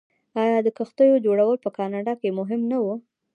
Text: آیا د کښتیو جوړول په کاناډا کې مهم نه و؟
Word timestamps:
آیا 0.43 0.57
د 0.63 0.67
کښتیو 0.77 1.23
جوړول 1.25 1.57
په 1.61 1.69
کاناډا 1.77 2.13
کې 2.21 2.37
مهم 2.39 2.61
نه 2.71 2.77
و؟ 2.83 2.85